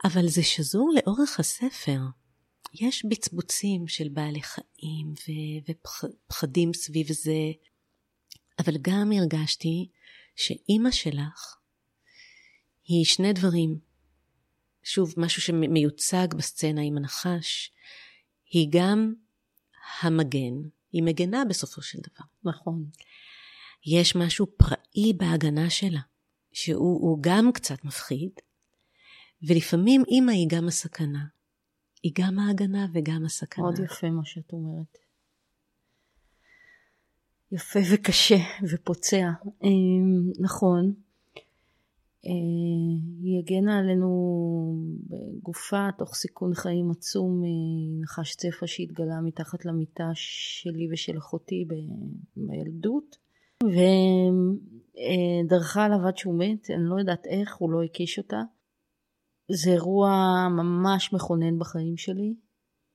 אבל 0.03 0.27
זה 0.27 0.43
שזור 0.43 0.93
לאורך 0.95 1.39
הספר. 1.39 1.99
יש 2.73 3.05
בצבוצים 3.05 3.87
של 3.87 4.09
בעלי 4.09 4.41
חיים 4.41 5.13
ו- 5.13 5.71
ופחדים 5.71 6.73
סביב 6.73 7.07
זה, 7.11 7.51
אבל 8.59 8.77
גם 8.81 9.11
הרגשתי 9.11 9.89
שאימא 10.35 10.91
שלך 10.91 11.57
היא 12.87 13.05
שני 13.05 13.33
דברים. 13.33 13.86
שוב, 14.87 15.13
משהו 15.17 15.41
שמיוצג 15.41 16.27
בסצנה 16.37 16.81
עם 16.81 16.97
הנחש, 16.97 17.71
היא 18.51 18.67
גם 18.71 19.13
המגן, 20.01 20.53
היא 20.91 21.03
מגנה 21.03 21.45
בסופו 21.50 21.81
של 21.81 22.00
דבר. 22.00 22.25
נכון. 22.43 22.85
יש 23.85 24.15
משהו 24.15 24.47
פראי 24.57 25.13
בהגנה 25.17 25.69
שלה, 25.69 26.00
שהוא 26.51 27.17
גם 27.21 27.51
קצת 27.53 27.85
מפחיד, 27.85 28.31
ולפעמים 29.47 30.03
אימא 30.07 30.31
היא 30.31 30.47
גם 30.50 30.67
הסכנה. 30.67 31.25
היא 32.03 32.11
גם 32.19 32.39
ההגנה 32.39 32.85
וגם 32.93 33.25
הסכנה. 33.25 33.63
מאוד 33.65 33.79
יפה 33.79 34.09
מה 34.09 34.25
שאת 34.25 34.53
אומרת. 34.53 34.97
יפה 37.51 37.79
וקשה 37.93 38.37
ופוצע. 38.71 39.29
אמ, 39.63 40.31
נכון. 40.39 40.93
אה, 42.27 42.33
היא 43.24 43.40
הגנה 43.40 43.79
עלינו 43.79 44.09
בגופה 45.07 45.87
תוך 45.98 46.16
סיכון 46.16 46.53
חיים 46.53 46.92
עצום 46.92 47.42
מנחש 47.42 48.35
צפה 48.35 48.68
שהתגלה 48.68 49.22
מתחת 49.24 49.66
למיטה 49.66 50.11
שלי 50.13 50.87
ושל 50.92 51.18
אחותי 51.18 51.68
בילדות 52.35 53.18
ודרכה 55.46 55.85
עליו 55.85 56.07
עד 56.07 56.18
שהוא 56.18 56.40
מת, 56.40 56.70
אני 56.70 56.90
לא 56.90 57.00
יודעת 57.00 57.25
איך, 57.25 57.55
הוא 57.55 57.72
לא 57.72 57.83
הקיש 57.83 58.18
אותה. 58.18 58.42
זה 59.51 59.72
אירוע 59.72 60.09
ממש 60.50 61.13
מכונן 61.13 61.59
בחיים 61.59 61.98
שלי, 61.98 62.35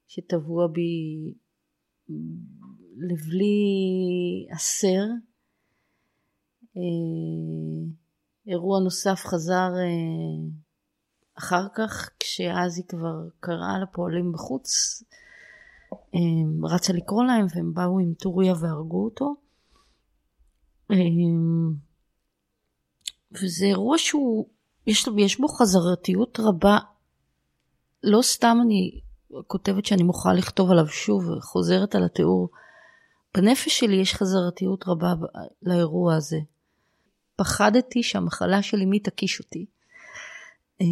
שטבוע 0.08 0.66
בי 0.66 1.34
לבלי 2.96 3.56
הסר. 4.54 5.04
אה, 8.48 8.52
אירוע 8.52 8.80
נוסף 8.80 9.22
חזר 9.26 9.70
אה, 9.76 10.50
אחר 11.38 11.66
כך, 11.74 12.10
כשאז 12.20 12.78
היא 12.78 12.84
כבר 12.88 13.28
קראה 13.40 13.78
לפועלים 13.82 14.32
בחוץ, 14.32 15.02
אה, 15.92 16.70
רצה 16.74 16.92
לקרוא 16.92 17.24
להם 17.24 17.46
והם 17.54 17.74
באו 17.74 17.98
עם 17.98 18.14
טוריה 18.14 18.54
והרגו 18.60 19.04
אותו. 19.04 19.34
וזה 23.32 23.64
אירוע 23.64 23.98
שהוא 23.98 24.48
יש, 24.86 25.08
יש 25.18 25.40
בו 25.40 25.48
חזרתיות 25.48 26.40
רבה. 26.40 26.78
לא 28.02 28.22
סתם 28.22 28.58
אני 28.64 29.00
כותבת 29.46 29.86
שאני 29.86 30.02
מוכרחה 30.02 30.32
לכתוב 30.32 30.70
עליו 30.70 30.86
שוב 30.86 31.28
וחוזרת 31.28 31.94
על 31.94 32.04
התיאור. 32.04 32.48
בנפש 33.34 33.78
שלי 33.78 33.96
יש 33.96 34.14
חזרתיות 34.14 34.88
רבה 34.88 35.14
לאירוע 35.62 36.14
הזה. 36.14 36.38
פחדתי 37.36 38.02
שהמחלה 38.02 38.62
של 38.62 38.76
אמי 38.82 39.00
תקיש 39.00 39.40
אותי. 39.40 39.66
אה, 40.80 40.86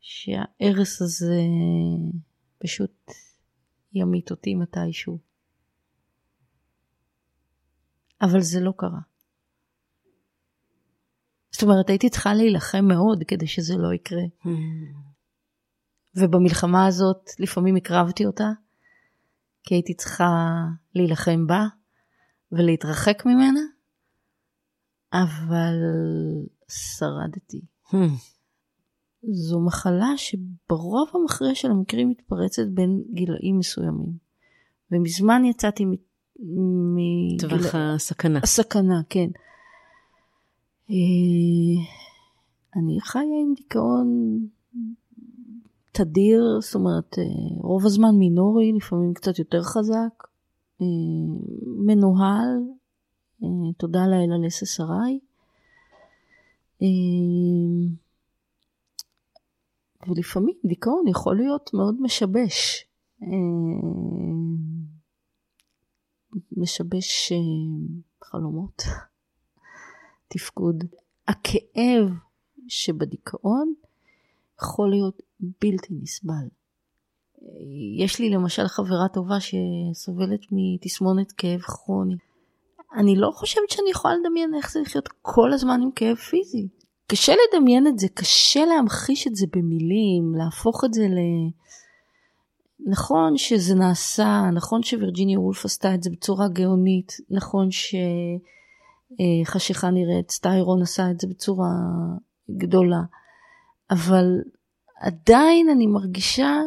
ושההרס 0.00 1.02
הזה 1.02 1.40
פשוט 2.58 3.10
ימית 3.92 4.30
אותי 4.30 4.54
מתישהו. 4.54 5.18
אבל 8.22 8.40
זה 8.40 8.60
לא 8.60 8.72
קרה. 8.76 9.00
זאת 11.50 11.62
אומרת, 11.62 11.88
הייתי 11.88 12.10
צריכה 12.10 12.34
להילחם 12.34 12.84
מאוד 12.84 13.24
כדי 13.28 13.46
שזה 13.46 13.74
לא 13.76 13.94
יקרה. 13.94 14.22
ובמלחמה 16.16 16.86
הזאת 16.86 17.30
לפעמים 17.38 17.76
הקרבתי 17.76 18.26
אותה, 18.26 18.48
כי 19.64 19.74
הייתי 19.74 19.94
צריכה 19.94 20.30
להילחם 20.94 21.46
בה 21.46 21.66
ולהתרחק 22.52 23.26
ממנה, 23.26 23.60
אבל 25.12 25.74
שרדתי. 26.68 27.60
Hmm. 27.90 27.96
זו 29.22 29.60
מחלה 29.60 30.12
שברוב 30.16 31.08
המכריע 31.14 31.54
של 31.54 31.70
המקרים 31.70 32.10
מתפרצת 32.10 32.66
בין 32.74 33.02
גילאים 33.14 33.58
מסוימים. 33.58 34.12
ומזמן 34.92 35.44
יצאתי 35.44 35.84
מ... 35.84 35.96
טווח 37.38 37.74
הסכנה. 37.74 38.40
הסכנה, 38.42 39.00
כן. 39.08 39.28
אה, 40.90 41.84
אני 42.76 43.00
חיה 43.00 43.22
עם 43.22 43.54
דיכאון 43.56 44.38
תדיר, 45.92 46.58
זאת 46.60 46.74
אומרת, 46.74 47.18
אה, 47.18 47.24
רוב 47.62 47.86
הזמן 47.86 48.14
מינורי, 48.18 48.72
לפעמים 48.72 49.14
קצת 49.14 49.38
יותר 49.38 49.62
חזק, 49.62 50.27
מנוהל, 51.86 52.62
תודה 53.78 54.06
לאל 54.06 54.32
על 54.32 54.44
SSRI. 54.44 55.28
ולפעמים 60.08 60.54
דיכאון 60.64 61.08
יכול 61.08 61.36
להיות 61.36 61.70
מאוד 61.74 62.02
משבש. 62.02 62.86
משבש 66.56 67.32
חלומות. 68.24 68.82
תפקוד. 70.28 70.84
הכאב 71.28 72.10
שבדיכאון 72.68 73.74
יכול 74.62 74.90
להיות 74.90 75.22
בלתי 75.40 75.94
נסבל. 76.02 76.48
יש 77.98 78.18
לי 78.18 78.30
למשל 78.30 78.68
חברה 78.68 79.08
טובה 79.12 79.36
שסובלת 79.40 80.40
מתסמונת 80.52 81.32
כאב 81.32 81.60
כרוני. 81.60 82.16
אני 82.96 83.16
לא 83.16 83.30
חושבת 83.34 83.70
שאני 83.70 83.90
יכולה 83.90 84.14
לדמיין 84.14 84.54
איך 84.54 84.72
זה 84.72 84.80
לחיות 84.80 85.08
כל 85.22 85.52
הזמן 85.52 85.80
עם 85.82 85.90
כאב 85.90 86.16
פיזי. 86.16 86.68
קשה 87.06 87.32
לדמיין 87.32 87.86
את 87.86 87.98
זה, 87.98 88.08
קשה 88.14 88.64
להמחיש 88.64 89.26
את 89.26 89.36
זה 89.36 89.46
במילים, 89.56 90.34
להפוך 90.34 90.84
את 90.84 90.94
זה 90.94 91.02
ל... 91.02 91.18
נכון 92.86 93.36
שזה 93.36 93.74
נעשה, 93.74 94.50
נכון 94.54 94.82
שווירג'יניה 94.82 95.40
וולף 95.40 95.64
עשתה 95.64 95.94
את 95.94 96.02
זה 96.02 96.10
בצורה 96.10 96.48
גאונית, 96.48 97.12
נכון 97.30 97.68
שחשיכה 99.46 99.90
נראית, 99.90 100.30
סטיירון 100.30 100.82
עשה 100.82 101.10
את 101.10 101.20
זה 101.20 101.26
בצורה 101.28 101.70
גדולה, 102.50 103.00
אבל 103.90 104.24
עדיין 105.00 105.68
אני 105.68 105.86
מרגישה 105.86 106.60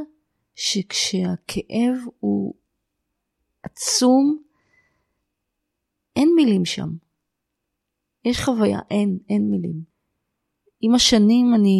שכשהכאב 0.55 1.95
הוא 2.19 2.53
עצום, 3.63 4.41
אין 6.15 6.29
מילים 6.35 6.65
שם. 6.65 6.89
יש 8.25 8.41
חוויה, 8.41 8.79
אין, 8.89 9.17
אין 9.29 9.51
מילים. 9.51 9.83
עם 10.81 10.95
השנים 10.95 11.53
אני 11.55 11.79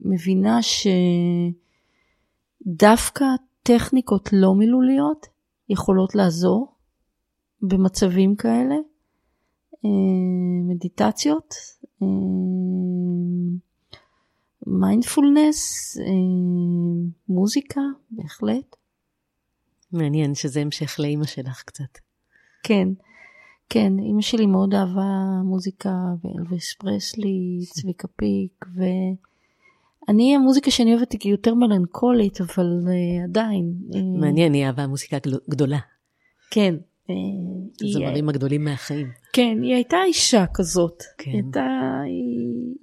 מבינה 0.00 0.58
שדווקא 2.62 3.24
טכניקות 3.62 4.28
לא 4.32 4.54
מילוליות 4.54 5.26
יכולות 5.68 6.14
לעזור 6.14 6.74
במצבים 7.62 8.36
כאלה. 8.36 8.74
אה, 9.84 9.90
מדיטציות, 10.68 11.54
מיינדפולנס, 14.66 15.96
אה, 16.00 16.04
אה, 16.04 16.10
מוזיקה, 17.28 17.80
בהחלט. 18.10 18.76
מעניין 19.92 20.34
שזה 20.34 20.60
המשך 20.60 20.96
לאימא 21.00 21.26
שלך 21.26 21.62
קצת. 21.62 21.98
כן, 22.62 22.88
כן, 23.68 23.92
אימא 23.98 24.22
שלי 24.22 24.46
מאוד 24.46 24.74
אהבה 24.74 25.42
מוזיקה 25.44 25.90
ואלוויס 26.24 26.74
פרסלי, 26.74 27.58
צביקה 27.74 28.08
פיק, 28.08 28.64
ואני 30.08 30.36
המוזיקה 30.36 30.70
שאני 30.70 30.94
אוהבת 30.94 31.12
היא 31.12 31.32
יותר 31.32 31.54
מלנכולית, 31.54 32.40
אבל 32.40 32.80
uh, 32.86 33.24
עדיין. 33.24 33.74
מעניין, 34.20 34.52
היא 34.52 34.66
אהבה 34.66 34.86
מוזיקה 34.86 35.16
גדולה. 35.50 35.78
כן. 36.50 36.74
זמרים 37.92 38.28
הגדולים 38.28 38.64
מהחיים. 38.64 39.06
כן, 39.32 39.58
היא 39.62 39.74
הייתה 39.74 39.96
אישה 40.06 40.44
כזאת. 40.54 41.02
כן. 41.18 41.30
הייתה, 41.30 42.00
היא 42.06 42.74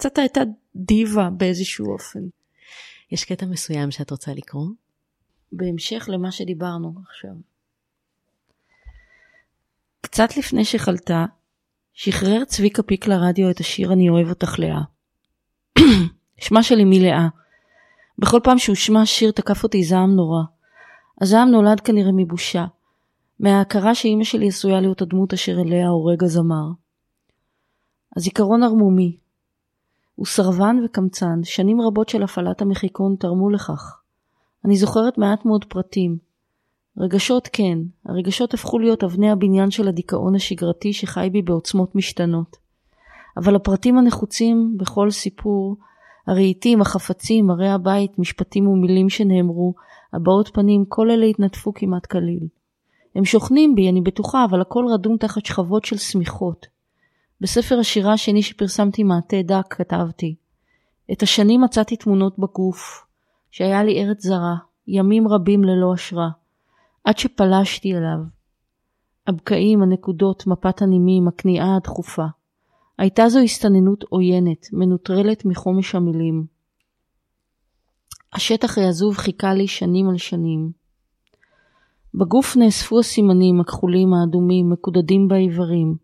קצת 0.00 0.18
הייתה 0.18 0.40
דיבה 0.76 1.30
באיזשהו 1.30 1.92
אופן. 1.92 2.20
יש 3.10 3.24
קטע 3.24 3.46
מסוים 3.46 3.90
שאת 3.90 4.10
רוצה 4.10 4.34
לקרוא? 4.34 4.66
בהמשך 5.52 6.08
למה 6.12 6.32
שדיברנו 6.32 6.94
עכשיו. 7.08 7.30
קצת 10.00 10.36
לפני 10.36 10.64
שחלתה, 10.64 11.26
שחרר 11.92 12.44
צביקה 12.44 12.82
פיק 12.82 13.06
לרדיו 13.06 13.50
את 13.50 13.60
השיר 13.60 13.92
"אני 13.92 14.08
אוהב 14.08 14.28
אותך 14.28 14.58
לאה". 14.58 14.80
שמה 16.44 16.62
של 16.62 16.80
אמי 16.80 17.00
לאה. 17.00 17.28
בכל 18.18 18.40
פעם 18.44 18.58
שהושמע 18.58 19.06
שיר 19.06 19.30
תקף 19.30 19.62
אותי 19.62 19.84
זעם 19.84 20.10
נורא. 20.16 20.42
הזעם 21.20 21.48
נולד 21.48 21.80
כנראה 21.80 22.12
מבושה, 22.12 22.66
מההכרה 23.40 23.94
שאימא 23.94 24.24
שלי 24.24 24.48
עשויה 24.48 24.80
להיות 24.80 25.02
הדמות 25.02 25.32
אשר 25.32 25.60
אליה 25.60 25.88
הורג 25.88 26.24
הזמר. 26.24 26.66
הזיכרון 28.16 28.62
ערמומי. 28.62 29.16
הוא 30.20 30.26
סרבן 30.26 30.76
וקמצן, 30.84 31.40
שנים 31.44 31.80
רבות 31.80 32.08
של 32.08 32.22
הפעלת 32.22 32.62
המחיקון 32.62 33.16
תרמו 33.18 33.50
לכך. 33.50 34.00
אני 34.64 34.76
זוכרת 34.76 35.18
מעט 35.18 35.44
מאוד 35.44 35.64
פרטים, 35.64 36.18
רגשות 36.98 37.48
כן, 37.52 37.78
הרגשות 38.06 38.54
הפכו 38.54 38.78
להיות 38.78 39.04
אבני 39.04 39.30
הבניין 39.30 39.70
של 39.70 39.88
הדיכאון 39.88 40.34
השגרתי 40.34 40.92
שחי 40.92 41.28
בי 41.32 41.42
בעוצמות 41.42 41.94
משתנות. 41.94 42.56
אבל 43.36 43.56
הפרטים 43.56 43.98
הנחוצים 43.98 44.74
בכל 44.76 45.10
סיפור, 45.10 45.76
הרהיטים, 46.26 46.80
החפצים, 46.80 47.46
מראה 47.46 47.74
הבית, 47.74 48.18
משפטים 48.18 48.68
ומילים 48.68 49.08
שנאמרו, 49.08 49.74
הבעות 50.12 50.48
פנים, 50.48 50.84
כל 50.88 51.10
אלה 51.10 51.26
התנדפו 51.26 51.74
כמעט 51.74 52.06
כליל. 52.06 52.46
הם 53.14 53.24
שוכנים 53.24 53.74
בי, 53.74 53.88
אני 53.88 54.00
בטוחה, 54.00 54.44
אבל 54.44 54.60
הכל 54.60 54.84
רדום 54.92 55.16
תחת 55.16 55.46
שכבות 55.46 55.84
של 55.84 55.96
שמיכות. 55.96 56.79
בספר 57.40 57.78
השירה 57.78 58.12
השני 58.12 58.42
שפרסמתי 58.42 59.02
מעטה 59.02 59.42
דק 59.42 59.66
כתבתי 59.70 60.34
את 61.12 61.22
השנים 61.22 61.60
מצאתי 61.60 61.96
תמונות 61.96 62.38
בגוף, 62.38 63.06
שהיה 63.50 63.84
לי 63.84 64.04
ארץ 64.04 64.22
זרה, 64.22 64.56
ימים 64.86 65.28
רבים 65.28 65.64
ללא 65.64 65.94
אשרה. 65.94 66.28
עד 67.04 67.18
שפלשתי 67.18 67.94
אליו. 67.94 68.18
הבקעים, 69.26 69.82
הנקודות, 69.82 70.46
מפת 70.46 70.82
הנימים, 70.82 71.28
הכניעה 71.28 71.76
הדחופה. 71.76 72.26
הייתה 72.98 73.28
זו 73.28 73.38
הסתננות 73.38 74.04
עוינת, 74.08 74.66
מנוטרלת 74.72 75.44
מחומש 75.44 75.94
המילים. 75.94 76.46
השטח 78.32 78.78
העזוב 78.78 79.16
חיכה 79.16 79.54
לי 79.54 79.66
שנים 79.66 80.08
על 80.08 80.18
שנים. 80.18 80.72
בגוף 82.14 82.56
נאספו 82.56 82.98
הסימנים, 82.98 83.60
הכחולים, 83.60 84.14
האדומים, 84.14 84.70
מקודדים 84.70 85.28
באיברים. 85.28 85.96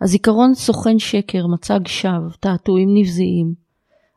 הזיכרון 0.00 0.54
סוכן 0.54 0.98
שקר, 0.98 1.46
מצג 1.46 1.80
שווא, 1.86 2.30
תעתועים 2.40 2.88
נבזיים. 2.94 3.54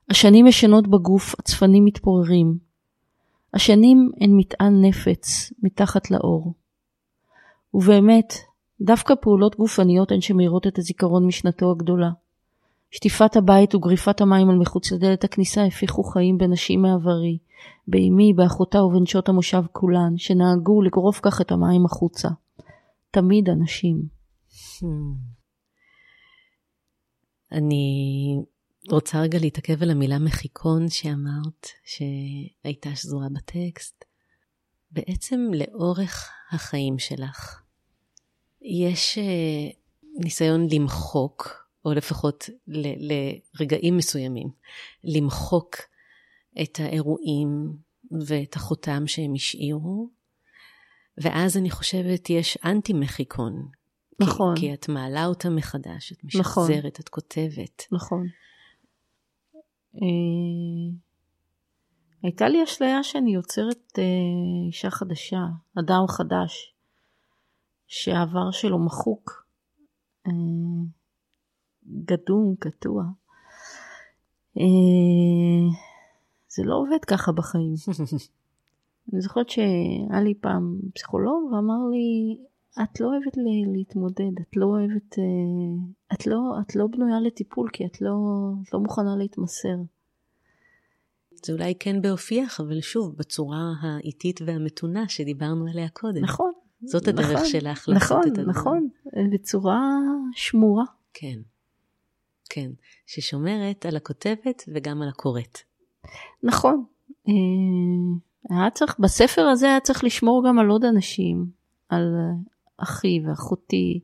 השנים 0.10 0.48
ישנות 0.48 0.88
בגוף, 0.88 1.36
הצפנים 1.40 1.86
מתפוררים. 1.86 2.58
השנים 3.54 4.12
הן 4.22 4.30
מטען 4.34 4.86
נפץ 4.86 5.54
מתחת 5.64 6.12
לאור. 6.12 6.54
ובאמת, 7.74 8.34
דווקא 8.82 9.14
פעולות 9.22 9.56
גופניות 9.56 10.12
הן 10.12 10.22
שמאירות 10.22 10.68
את 10.68 10.78
הזיכרון 10.78 11.26
משנתו 11.28 11.72
הגדולה. 11.72 12.10
שטיפת 12.92 13.36
הבית 13.36 13.76
וגריפת 13.76 14.22
המים 14.22 14.50
על 14.50 14.58
מחוץ 14.58 14.92
לדלת 14.92 15.24
הכניסה 15.24 15.64
הפיחו 15.64 16.04
חיים 16.04 16.38
בנשים 16.38 16.82
מעברי, 16.82 17.38
באמי, 17.88 18.34
באחותה 18.34 18.84
ובנשות 18.84 19.30
המושב 19.30 19.64
כולן, 19.72 20.18
שנהגו 20.18 20.82
לגרוף 20.82 21.20
כך 21.24 21.42
את 21.42 21.52
המים 21.52 21.86
החוצה. 21.86 22.30
תמיד 23.12 23.50
אנשים. 23.50 24.02
Hmm. 24.52 25.37
אני 27.52 28.36
רוצה 28.92 29.22
רגע 29.22 29.40
להתעכב 29.40 29.84
על 29.84 29.92
המילה 29.92 30.20
מחיקון 30.20 30.90
שאמרת, 30.90 31.68
שהייתה 31.84 32.96
שזורה 32.96 33.28
בטקסט. 33.30 34.06
בעצם 34.92 35.40
לאורך 35.54 36.30
החיים 36.52 37.00
שלך, 37.00 37.62
יש 38.62 39.18
אה, 39.18 39.70
ניסיון 40.24 40.68
למחוק, 40.72 41.68
או 41.86 41.94
לפחות 41.94 42.50
ל- 42.68 43.14
לרגעים 43.60 43.98
מסוימים, 43.98 44.48
למחוק 45.04 45.76
את 46.62 46.80
האירועים 46.80 47.74
ואת 48.28 48.56
החותם 48.56 49.08
שהם 49.08 49.34
השאירו, 49.34 50.10
ואז 51.18 51.58
אני 51.58 51.70
חושבת 51.72 52.30
יש 52.30 52.58
אנטי 52.66 52.94
מחיקון. 52.94 53.68
נכון. 54.20 54.56
כי, 54.56 54.62
כי 54.62 54.74
את 54.74 54.90
מעלה 54.90 55.26
אותם 55.26 55.56
מחדש, 55.56 56.12
את 56.12 56.24
משחזרת, 56.24 56.78
נכון. 56.78 56.92
את 57.00 57.10
כותבת. 57.10 57.84
נכון. 57.92 58.28
אה, 59.96 60.98
הייתה 62.24 62.50
לי 62.50 62.64
אשליה 62.64 63.04
שאני 63.04 63.34
יוצרת 63.34 64.00
אה, 64.00 64.04
אישה 64.68 64.90
חדשה, 64.90 65.42
אדם 65.80 66.08
חדש, 66.08 66.74
שהעבר 67.88 68.52
שלו 68.52 68.86
מחוק, 68.86 69.46
אה, 70.28 70.32
גדום, 72.06 72.56
קטוע. 72.60 73.04
זה 76.50 76.64
לא 76.66 76.76
עובד 76.76 77.06
ככה 77.06 77.32
בחיים. 77.32 77.74
אני 79.14 79.22
זוכרת 79.22 79.50
שהיה 79.50 80.22
לי 80.24 80.34
פעם 80.42 80.80
פסיכולוג 80.94 81.52
ואמר 81.52 81.88
לי, 81.92 82.38
את 82.84 83.00
לא 83.00 83.08
אוהבת 83.08 83.38
להתמודד, 83.74 84.40
את 84.42 84.58
לא 84.58 84.66
אוהבת, 84.66 85.20
אה, 85.20 86.14
את 86.14 86.28
לא, 86.28 86.38
את 86.62 86.76
לא 86.76 86.88
בנויה 86.88 87.20
לטיפול 87.20 87.70
כי 87.74 87.86
את 87.86 88.02
לא, 88.02 88.14
את 88.64 88.74
לא 88.74 88.80
מוכנה 88.80 89.16
להתמסר. 89.16 89.78
זה 91.46 91.54
אולי 91.54 91.74
כן 91.80 92.02
באופייך, 92.02 92.60
אבל 92.60 92.82
שוב, 92.82 93.16
בצורה 93.18 93.74
האיטית 93.82 94.40
והמתונה 94.46 95.10
שדיברנו 95.10 95.68
עליה 95.68 95.90
קודם. 95.90 96.24
נכון. 96.24 96.52
זאת 96.86 97.08
הדרך 97.08 97.32
נכון, 97.32 97.46
שלך 97.46 97.90
לעשות 97.90 97.96
נכון, 97.96 98.22
את 98.22 98.26
הדברים. 98.26 98.50
נכון, 98.50 98.90
נכון, 99.06 99.30
בצורה 99.30 99.82
שמורה. 100.34 100.84
כן, 101.14 101.40
כן, 102.50 102.72
ששומרת 103.06 103.86
על 103.86 103.96
הכותבת 103.96 104.64
וגם 104.68 105.02
על 105.02 105.10
הקוראת. 105.10 105.58
נכון. 106.44 106.86
אה, 107.28 107.34
היה 108.50 108.70
צריך, 108.72 109.00
בספר 109.00 109.42
הזה 109.42 109.66
היה 109.66 109.80
צריך 109.80 110.04
לשמור 110.04 110.44
גם 110.48 110.60
על 110.60 110.70
עוד 110.70 110.86
אנשים, 110.86 111.46
על 111.90 112.16
אחי 112.78 113.20
ואחותי. 113.26 114.00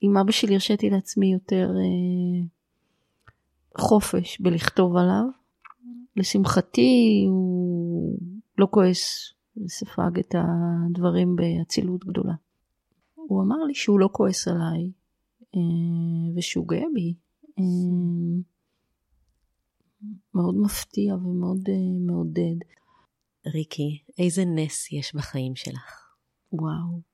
עם 0.00 0.16
אבא 0.16 0.32
שלי 0.32 0.54
הרשיתי 0.54 0.90
לעצמי 0.90 1.32
יותר 1.32 1.70
אה, 1.76 2.46
חופש 3.78 4.40
בלכתוב 4.40 4.96
עליו. 4.96 5.24
לשמחתי 6.16 7.24
הוא 7.28 8.18
לא 8.58 8.66
כועס 8.70 9.32
וספג 9.56 10.18
את 10.18 10.34
הדברים 10.38 11.36
באצילות 11.36 12.04
גדולה. 12.04 12.34
הוא 13.14 13.42
אמר 13.42 13.64
לי 13.64 13.74
שהוא 13.74 14.00
לא 14.00 14.08
כועס 14.12 14.48
עליי 14.48 14.92
אה, 15.56 16.36
ושהוא 16.36 16.68
גאה 16.68 16.84
בי. 16.94 17.14
אה, 17.58 18.42
מאוד 20.34 20.54
מפתיע 20.54 21.14
ומאוד 21.14 21.68
אה, 21.68 21.74
מעודד. 22.06 22.56
ריקי, 23.46 24.02
איזה 24.18 24.44
נס 24.44 24.92
יש 24.92 25.14
בחיים 25.14 25.56
שלך? 25.56 26.14
וואו. 26.52 27.09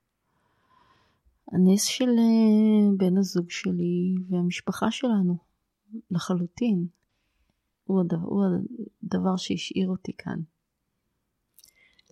הנס 1.53 1.85
של 1.85 2.09
אה, 2.09 2.97
בן 2.97 3.19
הזוג 3.19 3.51
שלי 3.51 4.15
והמשפחה 4.29 4.91
שלנו, 4.91 5.37
לחלוטין. 6.11 6.87
הוא 7.85 8.01
הדבר, 8.01 8.29
הוא 8.29 8.45
הדבר 9.03 9.37
שהשאיר 9.37 9.89
אותי 9.89 10.13
כאן. 10.19 10.41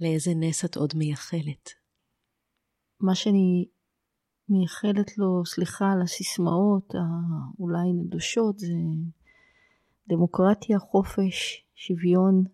לאיזה 0.01 0.31
נס 0.37 0.65
את 0.65 0.77
עוד 0.77 0.93
מייחלת? 0.97 1.71
מה 3.01 3.15
שאני 3.15 3.69
מייחלת 4.49 5.19
לו, 5.19 5.47
סליחה 5.47 5.93
על 5.93 6.03
הסיסמאות 6.03 6.95
האולי 6.95 7.93
נדושות, 7.93 8.59
זה 8.59 8.73
דמוקרטיה, 10.09 10.79
חופש, 10.79 11.65
שוויון 11.75 12.45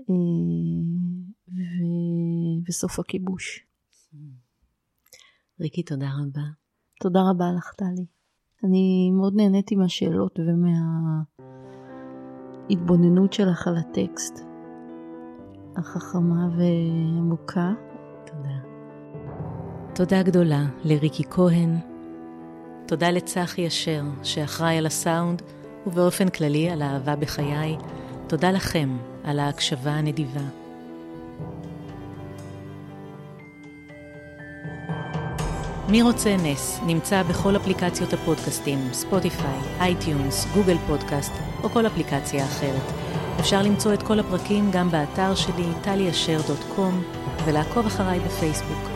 אה, 0.00 0.14
ו... 1.48 1.60
וסוף 2.68 2.98
הכיבוש. 2.98 3.66
ריקי, 5.60 5.82
תודה 5.82 6.08
רבה. 6.20 6.42
תודה 7.00 7.20
רבה 7.30 7.44
לך, 7.56 7.72
טלי. 7.76 8.06
אני 8.64 9.10
מאוד 9.10 9.34
נהניתי 9.36 9.76
מהשאלות 9.76 10.38
ומההתבוננות 12.68 13.32
שלך 13.32 13.66
על 13.68 13.76
הטקסט. 13.76 14.44
החכמה 15.76 16.48
ועמוקה. 16.56 17.72
תודה. 18.26 18.58
תודה 19.94 20.22
גדולה 20.22 20.64
לריקי 20.84 21.24
כהן. 21.30 21.76
תודה 22.86 23.10
לצחי 23.10 23.66
אשר, 23.66 24.02
שאחראי 24.22 24.78
על 24.78 24.86
הסאונד, 24.86 25.42
ובאופן 25.86 26.28
כללי 26.28 26.70
על 26.70 26.82
האהבה 26.82 27.16
בחיי. 27.16 27.76
תודה 28.26 28.50
לכם 28.50 28.96
על 29.24 29.38
ההקשבה 29.38 29.90
הנדיבה. 29.90 30.57
מי 35.90 36.02
רוצה 36.02 36.36
נס 36.36 36.80
נמצא 36.86 37.22
בכל 37.22 37.56
אפליקציות 37.56 38.12
הפודקאסטים, 38.12 38.88
ספוטיפיי, 38.92 39.58
אייטיונז, 39.80 40.46
גוגל 40.54 40.76
פודקאסט 40.86 41.32
או 41.62 41.68
כל 41.68 41.86
אפליקציה 41.86 42.44
אחרת. 42.44 42.92
אפשר 43.40 43.62
למצוא 43.62 43.94
את 43.94 44.02
כל 44.02 44.18
הפרקים 44.18 44.70
גם 44.70 44.90
באתר 44.90 45.34
שלי, 45.34 45.66
טליאשר.קום, 45.82 47.02
ולעקוב 47.44 47.86
אחריי 47.86 48.20
בפייסבוק. 48.20 48.88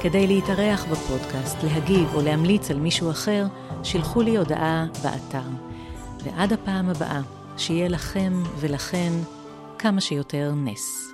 כדי 0.00 0.26
להתארח 0.26 0.84
בפודקאסט, 0.84 1.56
להגיב 1.62 2.14
או 2.14 2.22
להמליץ 2.22 2.70
על 2.70 2.76
מישהו 2.76 3.10
אחר, 3.10 3.46
שילחו 3.82 4.22
לי 4.22 4.36
הודעה 4.36 4.86
באתר. 5.02 5.48
ועד 6.24 6.52
הפעם 6.52 6.88
הבאה, 6.88 7.20
שיהיה 7.56 7.88
לכם 7.88 8.32
ולכן 8.60 9.12
כמה 9.78 10.00
שיותר 10.00 10.52
נס. 10.56 11.13